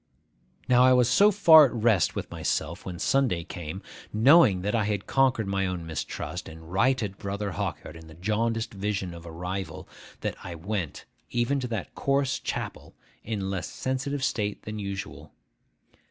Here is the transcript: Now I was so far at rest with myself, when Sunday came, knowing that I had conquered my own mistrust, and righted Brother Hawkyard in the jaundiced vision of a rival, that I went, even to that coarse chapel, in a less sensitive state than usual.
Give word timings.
Now 0.67 0.83
I 0.83 0.93
was 0.93 1.07
so 1.07 1.29
far 1.29 1.65
at 1.65 1.73
rest 1.73 2.15
with 2.15 2.31
myself, 2.31 2.87
when 2.87 2.97
Sunday 2.97 3.43
came, 3.43 3.83
knowing 4.11 4.63
that 4.63 4.73
I 4.73 4.85
had 4.85 5.05
conquered 5.05 5.45
my 5.45 5.67
own 5.67 5.85
mistrust, 5.85 6.49
and 6.49 6.71
righted 6.73 7.19
Brother 7.19 7.51
Hawkyard 7.51 7.95
in 7.95 8.07
the 8.07 8.15
jaundiced 8.15 8.73
vision 8.73 9.13
of 9.13 9.27
a 9.27 9.31
rival, 9.31 9.87
that 10.21 10.37
I 10.43 10.55
went, 10.55 11.05
even 11.29 11.59
to 11.59 11.67
that 11.67 11.93
coarse 11.93 12.39
chapel, 12.39 12.95
in 13.23 13.41
a 13.43 13.45
less 13.45 13.67
sensitive 13.69 14.23
state 14.23 14.63
than 14.63 14.79
usual. 14.79 15.33